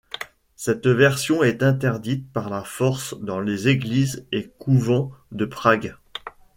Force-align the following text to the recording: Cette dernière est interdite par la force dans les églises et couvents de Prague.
Cette 0.55 0.83
dernière 0.87 1.43
est 1.43 1.61
interdite 1.61 2.33
par 2.33 2.49
la 2.49 2.63
force 2.63 3.13
dans 3.21 3.39
les 3.39 3.67
églises 3.67 4.25
et 4.31 4.49
couvents 4.57 5.11
de 5.31 5.45
Prague. 5.45 5.95